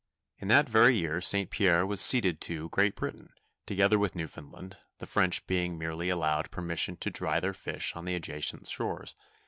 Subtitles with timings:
[0.39, 1.51] In that very year St.
[1.51, 3.33] Pierre was ceded to Great Britain,
[3.67, 8.15] together with Newfoundland, the French being merely allowed permission to dry their fish on the
[8.15, 9.15] adjacent shores.